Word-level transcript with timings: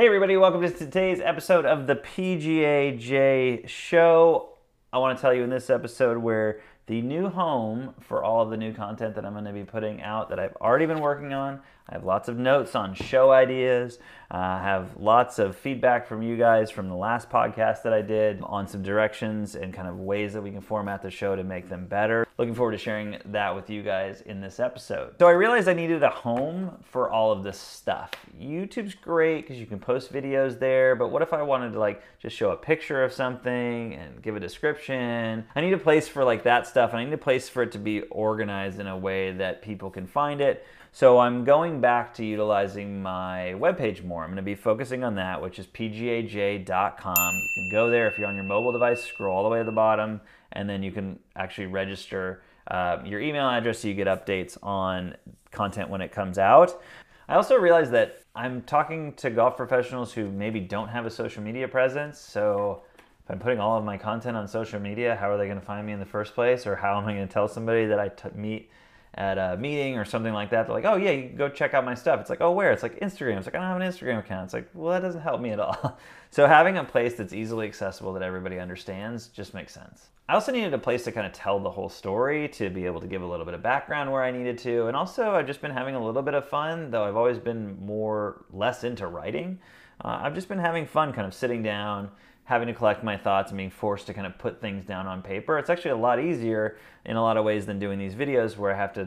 Hey, 0.00 0.06
everybody, 0.06 0.34
welcome 0.38 0.62
to 0.62 0.70
today's 0.70 1.20
episode 1.20 1.66
of 1.66 1.86
the 1.86 1.94
PGAJ 1.94 3.68
Show. 3.68 4.48
I 4.94 4.96
want 4.96 5.18
to 5.18 5.20
tell 5.20 5.34
you 5.34 5.44
in 5.44 5.50
this 5.50 5.68
episode 5.68 6.16
where 6.16 6.62
the 6.86 7.02
new 7.02 7.28
home 7.28 7.92
for 8.00 8.24
all 8.24 8.42
of 8.42 8.48
the 8.48 8.56
new 8.56 8.72
content 8.72 9.14
that 9.16 9.26
I'm 9.26 9.34
going 9.34 9.44
to 9.44 9.52
be 9.52 9.62
putting 9.62 10.00
out 10.00 10.30
that 10.30 10.40
I've 10.40 10.56
already 10.56 10.86
been 10.86 11.00
working 11.00 11.34
on. 11.34 11.60
I 11.86 11.92
have 11.92 12.04
lots 12.04 12.30
of 12.30 12.38
notes 12.38 12.74
on 12.74 12.94
show 12.94 13.30
ideas. 13.30 13.98
Uh, 14.30 14.38
I 14.38 14.62
have 14.62 14.96
lots 14.96 15.38
of 15.38 15.54
feedback 15.54 16.06
from 16.06 16.22
you 16.22 16.38
guys 16.38 16.70
from 16.70 16.88
the 16.88 16.96
last 16.96 17.28
podcast 17.28 17.82
that 17.82 17.92
I 17.92 18.00
did 18.00 18.40
on 18.40 18.66
some 18.66 18.82
directions 18.82 19.54
and 19.54 19.74
kind 19.74 19.86
of 19.86 19.98
ways 19.98 20.32
that 20.32 20.40
we 20.40 20.50
can 20.50 20.62
format 20.62 21.02
the 21.02 21.10
show 21.10 21.36
to 21.36 21.44
make 21.44 21.68
them 21.68 21.84
better. 21.86 22.26
Looking 22.40 22.54
forward 22.54 22.72
to 22.72 22.78
sharing 22.78 23.18
that 23.26 23.54
with 23.54 23.68
you 23.68 23.82
guys 23.82 24.22
in 24.22 24.40
this 24.40 24.60
episode. 24.60 25.16
So 25.18 25.26
I 25.26 25.32
realized 25.32 25.68
I 25.68 25.74
needed 25.74 26.02
a 26.02 26.08
home 26.08 26.74
for 26.90 27.10
all 27.10 27.32
of 27.32 27.42
this 27.42 27.58
stuff. 27.58 28.12
YouTube's 28.40 28.94
great 28.94 29.42
because 29.42 29.60
you 29.60 29.66
can 29.66 29.78
post 29.78 30.10
videos 30.10 30.58
there, 30.58 30.96
but 30.96 31.08
what 31.08 31.20
if 31.20 31.34
I 31.34 31.42
wanted 31.42 31.74
to 31.74 31.78
like 31.78 32.02
just 32.18 32.34
show 32.34 32.52
a 32.52 32.56
picture 32.56 33.04
of 33.04 33.12
something 33.12 33.92
and 33.92 34.22
give 34.22 34.36
a 34.36 34.40
description? 34.40 35.44
I 35.54 35.60
need 35.60 35.74
a 35.74 35.78
place 35.78 36.08
for 36.08 36.24
like 36.24 36.44
that 36.44 36.66
stuff 36.66 36.92
and 36.92 37.00
I 37.00 37.04
need 37.04 37.12
a 37.12 37.18
place 37.18 37.46
for 37.46 37.62
it 37.62 37.72
to 37.72 37.78
be 37.78 38.04
organized 38.04 38.80
in 38.80 38.86
a 38.86 38.96
way 38.96 39.32
that 39.32 39.60
people 39.60 39.90
can 39.90 40.06
find 40.06 40.40
it. 40.40 40.64
So 40.92 41.18
I'm 41.20 41.44
going 41.44 41.80
back 41.80 42.12
to 42.14 42.24
utilizing 42.24 43.00
my 43.00 43.54
webpage 43.56 44.04
more. 44.04 44.24
I'm 44.24 44.30
going 44.30 44.36
to 44.36 44.42
be 44.42 44.56
focusing 44.56 45.04
on 45.04 45.14
that, 45.14 45.40
which 45.40 45.60
is 45.60 45.66
pgaj.com. 45.68 47.34
You 47.34 47.48
can 47.54 47.70
go 47.70 47.88
there 47.88 48.08
if 48.08 48.18
you're 48.18 48.26
on 48.26 48.34
your 48.34 48.44
mobile 48.44 48.72
device, 48.72 49.04
scroll 49.04 49.36
all 49.36 49.44
the 49.44 49.48
way 49.48 49.58
to 49.58 49.64
the 49.64 49.70
bottom, 49.70 50.20
and 50.52 50.68
then 50.68 50.82
you 50.82 50.90
can 50.90 51.18
actually 51.36 51.68
register 51.68 52.42
uh, 52.68 52.98
your 53.04 53.20
email 53.20 53.48
address 53.48 53.78
so 53.78 53.88
you 53.88 53.94
get 53.94 54.08
updates 54.08 54.58
on 54.64 55.14
content 55.52 55.88
when 55.88 56.00
it 56.00 56.10
comes 56.10 56.38
out. 56.38 56.82
I 57.28 57.36
also 57.36 57.54
realized 57.54 57.92
that 57.92 58.24
I'm 58.34 58.62
talking 58.62 59.12
to 59.14 59.30
golf 59.30 59.56
professionals 59.56 60.12
who 60.12 60.28
maybe 60.28 60.58
don't 60.58 60.88
have 60.88 61.06
a 61.06 61.10
social 61.10 61.42
media 61.42 61.68
presence. 61.68 62.18
So 62.18 62.82
if 63.24 63.30
I'm 63.30 63.38
putting 63.38 63.60
all 63.60 63.78
of 63.78 63.84
my 63.84 63.96
content 63.96 64.36
on 64.36 64.48
social 64.48 64.80
media, 64.80 65.14
how 65.14 65.30
are 65.30 65.38
they 65.38 65.46
going 65.46 65.60
to 65.60 65.64
find 65.64 65.86
me 65.86 65.92
in 65.92 66.00
the 66.00 66.06
first 66.06 66.34
place? 66.34 66.66
Or 66.66 66.74
how 66.74 66.98
am 66.98 67.06
I 67.06 67.14
going 67.14 67.28
to 67.28 67.32
tell 67.32 67.46
somebody 67.46 67.86
that 67.86 68.00
I 68.00 68.10
meet 68.34 68.70
at 69.14 69.38
a 69.38 69.56
meeting 69.56 69.98
or 69.98 70.04
something 70.04 70.32
like 70.32 70.50
that, 70.50 70.66
they're 70.66 70.74
like, 70.74 70.84
oh 70.84 70.96
yeah, 70.96 71.10
you 71.10 71.28
can 71.28 71.36
go 71.36 71.48
check 71.48 71.74
out 71.74 71.84
my 71.84 71.94
stuff. 71.94 72.20
It's 72.20 72.30
like, 72.30 72.40
oh, 72.40 72.52
where? 72.52 72.70
It's 72.72 72.82
like 72.82 73.00
Instagram. 73.00 73.38
It's 73.38 73.46
like, 73.46 73.54
I 73.54 73.58
don't 73.58 73.68
have 73.68 73.80
an 73.80 73.88
Instagram 73.88 74.20
account. 74.20 74.44
It's 74.44 74.54
like, 74.54 74.68
well, 74.74 74.92
that 74.92 75.00
doesn't 75.00 75.20
help 75.20 75.40
me 75.40 75.50
at 75.50 75.60
all. 75.60 75.98
so 76.30 76.46
having 76.46 76.76
a 76.76 76.84
place 76.84 77.14
that's 77.14 77.32
easily 77.32 77.66
accessible 77.66 78.12
that 78.12 78.22
everybody 78.22 78.58
understands 78.58 79.28
just 79.28 79.52
makes 79.52 79.74
sense. 79.74 80.08
I 80.28 80.34
also 80.34 80.52
needed 80.52 80.72
a 80.74 80.78
place 80.78 81.02
to 81.04 81.12
kind 81.12 81.26
of 81.26 81.32
tell 81.32 81.58
the 81.58 81.70
whole 81.70 81.88
story, 81.88 82.48
to 82.50 82.70
be 82.70 82.86
able 82.86 83.00
to 83.00 83.08
give 83.08 83.20
a 83.20 83.26
little 83.26 83.44
bit 83.44 83.54
of 83.54 83.64
background 83.64 84.12
where 84.12 84.22
I 84.22 84.30
needed 84.30 84.58
to. 84.58 84.86
And 84.86 84.96
also, 84.96 85.34
I've 85.34 85.46
just 85.48 85.60
been 85.60 85.72
having 85.72 85.96
a 85.96 86.04
little 86.04 86.22
bit 86.22 86.34
of 86.34 86.48
fun, 86.48 86.92
though 86.92 87.02
I've 87.02 87.16
always 87.16 87.38
been 87.38 87.84
more, 87.84 88.44
less 88.52 88.84
into 88.84 89.08
writing. 89.08 89.58
Uh, 90.04 90.20
I've 90.22 90.34
just 90.36 90.48
been 90.48 90.60
having 90.60 90.86
fun 90.86 91.12
kind 91.12 91.26
of 91.26 91.34
sitting 91.34 91.64
down 91.64 92.10
having 92.50 92.66
to 92.66 92.74
collect 92.74 93.04
my 93.04 93.16
thoughts 93.16 93.52
and 93.52 93.56
being 93.56 93.70
forced 93.70 94.08
to 94.08 94.12
kind 94.12 94.26
of 94.26 94.36
put 94.36 94.60
things 94.60 94.84
down 94.84 95.06
on 95.06 95.22
paper. 95.22 95.56
It's 95.56 95.70
actually 95.70 95.92
a 95.92 95.96
lot 95.96 96.18
easier 96.18 96.78
in 97.04 97.14
a 97.14 97.22
lot 97.22 97.36
of 97.36 97.44
ways 97.44 97.64
than 97.64 97.78
doing 97.78 97.96
these 97.96 98.12
videos 98.12 98.56
where 98.56 98.74
I 98.74 98.76
have 98.76 98.92
to 98.94 99.06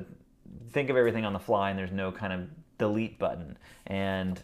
think 0.72 0.90
of 0.90 0.96
everything 0.96 1.26
on 1.26 1.34
the 1.34 1.40
fly 1.40 1.70
and 1.70 1.78
there's 1.78 1.92
no 1.92 2.10
kind 2.10 2.32
of 2.32 2.48
delete 2.78 3.20
button. 3.20 3.58
And 3.88 4.42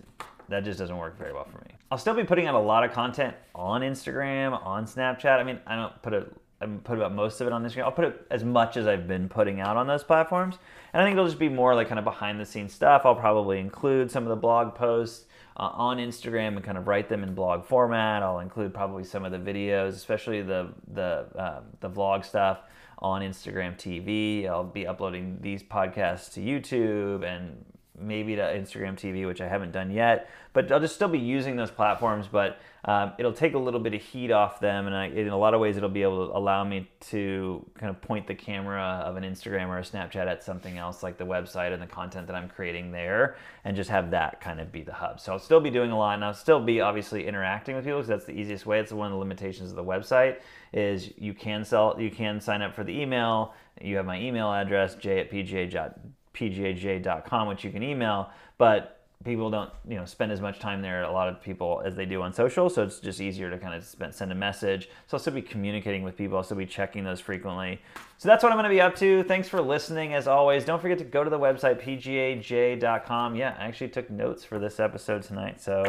that 0.50 0.66
just 0.66 0.80
doesn't 0.80 0.98
work 0.98 1.18
very 1.18 1.32
well 1.32 1.46
for 1.46 1.60
me. 1.60 1.76
I'll 1.90 1.98
still 1.98 2.14
be 2.14 2.26
putting 2.26 2.46
out 2.46 2.56
a 2.56 2.60
lot 2.60 2.84
of 2.84 2.92
content 2.92 3.38
on 3.56 3.84
Instagram, 3.84 4.66
on 4.66 4.86
Snapchat. 4.86 5.40
I 5.40 5.44
mean, 5.44 5.62
I 5.66 5.78
don't 5.78 6.02
put 6.02 6.14
a 6.14 6.28
I 6.62 6.66
put 6.66 6.98
about 6.98 7.14
most 7.14 7.40
of 7.40 7.48
it 7.48 7.54
on 7.54 7.64
Instagram. 7.64 7.84
I'll 7.84 7.94
put 7.94 8.04
it 8.04 8.28
as 8.30 8.44
much 8.44 8.76
as 8.76 8.86
I've 8.86 9.08
been 9.08 9.30
putting 9.30 9.62
out 9.62 9.78
on 9.78 9.88
those 9.88 10.04
platforms. 10.04 10.58
And 10.92 11.02
I 11.02 11.06
think 11.06 11.14
it'll 11.14 11.26
just 11.26 11.40
be 11.40 11.48
more 11.48 11.74
like 11.74 11.88
kind 11.88 12.00
of 12.00 12.04
behind 12.04 12.38
the 12.38 12.46
scenes 12.46 12.74
stuff. 12.74 13.04
I'll 13.06 13.16
probably 13.16 13.60
include 13.60 14.12
some 14.12 14.24
of 14.24 14.30
the 14.30 14.36
blog 14.36 14.76
posts 14.76 15.24
uh, 15.58 15.70
on 15.74 15.98
Instagram 15.98 16.56
and 16.56 16.64
kind 16.64 16.78
of 16.78 16.88
write 16.88 17.10
them 17.10 17.24
in 17.24 17.34
blog 17.34 17.66
format. 17.66 18.24
I'll 18.24 18.40
include 18.40 18.74
probably 18.74 19.04
some 19.04 19.26
of 19.26 19.32
the 19.32 19.40
videos, 19.40 19.90
especially 19.90 20.42
the 20.42 20.74
the 20.94 21.28
uh, 21.38 21.62
the 21.80 21.90
vlog 21.90 22.26
stuff 22.26 22.60
on 23.00 23.22
Instagram 23.22 23.78
TV. 23.78 24.48
I'll 24.48 24.64
be 24.64 24.86
uploading 24.86 25.40
these 25.42 25.64
podcasts 25.64 26.34
to 26.34 26.42
YouTube 26.42 27.24
and 27.24 27.66
maybe 28.00 28.36
to 28.36 28.42
Instagram 28.42 28.96
TV, 28.96 29.26
which 29.28 29.42
I 29.42 29.48
haven't 29.48 29.72
done 29.72 29.92
yet. 29.92 30.30
But 30.54 30.72
I'll 30.72 30.80
just 30.80 30.96
still 30.96 31.08
be 31.08 31.20
using 31.20 31.56
those 31.56 31.70
platforms, 31.70 32.28
but 32.28 32.60
um, 32.86 33.14
it'll 33.20 33.34
take 33.34 33.54
a 33.54 33.58
little 33.58 33.80
bit 33.80 33.94
of 33.94 34.02
heat 34.02 34.32
off 34.32 34.60
them, 34.60 34.88
and 34.88 34.96
I, 34.96 35.08
in 35.08 35.28
a 35.28 35.38
lot 35.38 35.54
of 35.54 35.60
ways, 35.60 35.78
it'll 35.78 35.90
be 35.90 36.02
able 36.02 36.28
to 36.28 36.36
allow 36.36 36.64
me 36.64 36.90
to 37.12 37.66
kind 37.78 37.90
of 37.90 38.02
point 38.02 38.26
the 38.26 38.34
camera 38.34 39.04
of 39.06 39.16
an 39.16 39.24
Instagram 39.24 39.68
or 39.68 39.78
a 39.78 39.82
Snapchat 39.82 40.28
at 40.28 40.44
something 40.44 40.78
else, 40.78 41.04
like 41.04 41.18
the 41.18 41.26
website 41.26 41.74
and 41.74 41.82
the 41.82 41.88
content 41.88 42.26
that 42.28 42.36
I'm 42.36 42.48
creating 42.48 42.92
there, 42.92 43.36
and 43.64 43.76
just 43.76 43.90
have 43.90 44.12
that 44.12 44.42
kind 44.42 44.60
of 44.60 44.72
be 44.72 44.82
the 44.82 44.94
hub. 44.94 45.20
So 45.20 45.34
I'll 45.34 45.40
still 45.40 45.60
be 45.60 45.70
doing 45.70 45.92
a 45.92 45.98
lot, 45.98 46.16
and 46.16 46.26
I'll 46.26 46.34
still 46.34 46.62
be 46.62 46.82
obviously 46.82 47.28
interacting 47.28 47.76
with 47.76 47.84
people 47.84 48.00
because 48.00 48.10
that's 48.10 48.26
the 48.26 48.40
easiest 48.40 48.66
way. 48.66 48.80
It's 48.80 48.92
one 48.92 49.08
of 49.08 49.12
the 49.12 49.20
limitations 49.20 49.70
of 49.70 49.76
the 49.76 49.84
website 49.84 50.40
is 50.74 51.12
you 51.18 51.34
can 51.34 51.66
sell, 51.66 51.96
you 52.00 52.10
can 52.10 52.40
sign 52.40 52.62
up 52.62 52.76
for 52.76 52.84
the 52.84 52.98
email. 52.98 53.54
You 53.82 53.98
have 53.98 54.06
my 54.06 54.20
email 54.20 54.52
address, 54.52 54.96
j 54.96 55.20
at 55.20 55.32
pga 55.32 55.94
pgaj.com, 56.34 57.48
which 57.48 57.64
you 57.64 57.72
can 57.72 57.84
email, 57.84 58.30
but 58.58 59.00
people 59.26 59.50
don't 59.50 59.70
you 59.88 59.98
know 59.98 60.06
spend 60.06 60.32
as 60.32 60.40
much 60.40 60.60
time 60.60 60.82
there 60.82 61.04
a 61.04 61.12
lot 61.12 61.28
of 61.28 61.42
people 61.42 61.82
as 61.84 61.94
they 61.94 62.06
do 62.06 62.22
on 62.22 62.34
social 62.34 62.70
so 62.70 62.84
it's 62.84 63.00
just 63.00 63.20
easier 63.20 63.50
to 63.50 63.58
kind 63.58 63.74
of 63.74 63.84
spend, 63.84 64.16
send 64.16 64.32
a 64.32 64.36
message. 64.36 64.88
So 65.08 65.16
i'll 65.16 65.20
still 65.20 65.34
be 65.34 65.42
communicating 65.42 66.04
with 66.04 66.16
people 66.16 66.38
i'll 66.38 66.44
still 66.44 66.56
be 66.56 66.66
checking 66.66 67.04
those 67.04 67.20
frequently. 67.20 67.82
So 68.18 68.30
that's 68.30 68.44
what 68.44 68.52
i'm 68.52 68.58
going 68.58 68.64
to 68.64 68.70
be 68.70 68.82
up 68.82 68.96
to. 68.98 69.24
Thanks 69.24 69.50
for 69.50 69.62
listening 69.62 70.14
as 70.14 70.28
always. 70.28 70.64
Don't 70.64 70.82
forget 70.82 70.98
to 71.00 71.04
go 71.04 71.24
to 71.24 71.30
the 71.30 71.40
website 71.40 71.82
pgaj.com 71.82 73.36
yeah 73.36 73.58
i 73.60 73.66
actually 73.66 73.90
took 73.90 74.10
notes 74.10 74.46
for 74.46 74.58
this 74.58 74.80
episode 74.80 75.24
tonight 75.24 75.60
so 75.60 75.84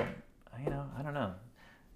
you 0.64 0.70
know 0.70 0.84
i 0.98 1.02
don't 1.02 1.14
know. 1.14 1.32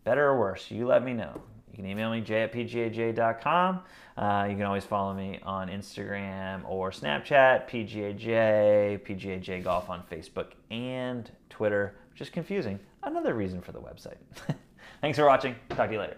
Better 0.05 0.28
or 0.28 0.38
worse 0.38 0.71
you 0.71 0.87
let 0.87 1.05
me 1.05 1.15
know 1.15 1.43
you 1.74 1.82
can 1.82 1.90
email 1.90 2.12
me, 2.12 2.20
j 2.20 2.42
at 2.42 2.52
pgaj.com. 2.52 3.80
Uh, 4.16 4.46
you 4.48 4.54
can 4.54 4.64
always 4.64 4.84
follow 4.84 5.12
me 5.12 5.40
on 5.42 5.68
Instagram 5.68 6.62
or 6.68 6.92
Snapchat, 6.92 7.68
PGAJ, 7.68 9.00
PGAJ 9.00 9.64
Golf 9.64 9.90
on 9.90 10.04
Facebook 10.08 10.52
and 10.70 11.28
Twitter, 11.50 11.96
which 12.12 12.20
is 12.20 12.30
confusing. 12.30 12.78
Another 13.02 13.34
reason 13.34 13.60
for 13.60 13.72
the 13.72 13.80
website. 13.80 14.18
Thanks 15.00 15.18
for 15.18 15.26
watching. 15.26 15.56
Talk 15.70 15.88
to 15.88 15.94
you 15.94 15.98
later. 15.98 16.16